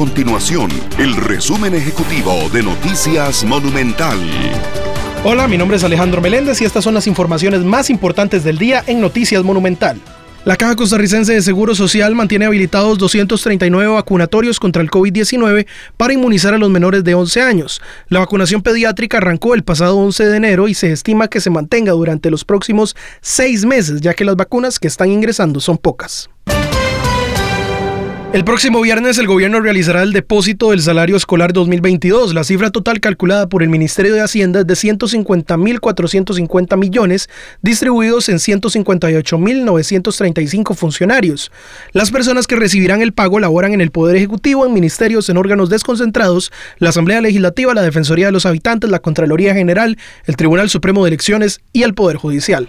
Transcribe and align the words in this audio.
continuación 0.00 0.70
el 0.98 1.14
resumen 1.14 1.74
ejecutivo 1.74 2.48
de 2.54 2.62
Noticias 2.62 3.44
Monumental. 3.44 4.18
Hola, 5.24 5.46
mi 5.46 5.58
nombre 5.58 5.76
es 5.76 5.84
Alejandro 5.84 6.22
Meléndez 6.22 6.62
y 6.62 6.64
estas 6.64 6.84
son 6.84 6.94
las 6.94 7.06
informaciones 7.06 7.60
más 7.64 7.90
importantes 7.90 8.42
del 8.42 8.56
día 8.56 8.82
en 8.86 9.02
Noticias 9.02 9.44
Monumental. 9.44 10.00
La 10.46 10.56
Caja 10.56 10.74
Costarricense 10.74 11.34
de 11.34 11.42
Seguro 11.42 11.74
Social 11.74 12.14
mantiene 12.14 12.46
habilitados 12.46 12.96
239 12.96 13.92
vacunatorios 13.92 14.58
contra 14.58 14.80
el 14.80 14.90
COVID-19 14.90 15.66
para 15.98 16.14
inmunizar 16.14 16.54
a 16.54 16.58
los 16.58 16.70
menores 16.70 17.04
de 17.04 17.14
11 17.14 17.42
años. 17.42 17.82
La 18.08 18.20
vacunación 18.20 18.62
pediátrica 18.62 19.18
arrancó 19.18 19.52
el 19.52 19.64
pasado 19.64 19.98
11 19.98 20.24
de 20.24 20.36
enero 20.38 20.68
y 20.68 20.72
se 20.72 20.92
estima 20.92 21.28
que 21.28 21.42
se 21.42 21.50
mantenga 21.50 21.92
durante 21.92 22.30
los 22.30 22.46
próximos 22.46 22.96
seis 23.20 23.66
meses, 23.66 24.00
ya 24.00 24.14
que 24.14 24.24
las 24.24 24.36
vacunas 24.36 24.78
que 24.78 24.88
están 24.88 25.10
ingresando 25.10 25.60
son 25.60 25.76
pocas. 25.76 26.30
El 28.32 28.44
próximo 28.44 28.80
viernes 28.80 29.18
el 29.18 29.26
gobierno 29.26 29.60
realizará 29.60 30.04
el 30.04 30.12
depósito 30.12 30.70
del 30.70 30.80
salario 30.80 31.16
escolar 31.16 31.52
2022. 31.52 32.32
La 32.32 32.44
cifra 32.44 32.70
total 32.70 33.00
calculada 33.00 33.48
por 33.48 33.64
el 33.64 33.70
Ministerio 33.70 34.14
de 34.14 34.20
Hacienda 34.20 34.60
es 34.60 34.68
de 34.68 34.74
150.450 34.74 36.76
millones, 36.76 37.28
distribuidos 37.60 38.28
en 38.28 38.36
158.935 38.36 40.76
funcionarios. 40.76 41.50
Las 41.90 42.12
personas 42.12 42.46
que 42.46 42.54
recibirán 42.54 43.02
el 43.02 43.12
pago 43.12 43.40
laboran 43.40 43.74
en 43.74 43.80
el 43.80 43.90
Poder 43.90 44.14
Ejecutivo, 44.14 44.64
en 44.64 44.74
ministerios, 44.74 45.28
en 45.28 45.36
órganos 45.36 45.68
desconcentrados, 45.68 46.52
la 46.78 46.90
Asamblea 46.90 47.20
Legislativa, 47.20 47.74
la 47.74 47.82
Defensoría 47.82 48.26
de 48.26 48.32
los 48.32 48.46
Habitantes, 48.46 48.90
la 48.90 49.00
Contraloría 49.00 49.54
General, 49.54 49.98
el 50.26 50.36
Tribunal 50.36 50.70
Supremo 50.70 51.02
de 51.02 51.08
Elecciones 51.08 51.62
y 51.72 51.82
el 51.82 51.94
Poder 51.94 52.16
Judicial. 52.16 52.68